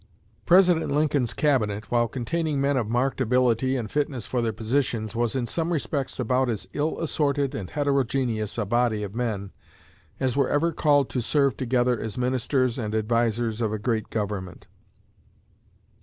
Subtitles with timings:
[0.47, 5.35] President Lincoln's Cabinet, while containing men of marked ability and fitness for their positions, was
[5.35, 9.51] in some respects about as ill assorted and heterogeneous a body of men
[10.19, 14.65] as were ever called to serve together as ministers and advisers of a great government.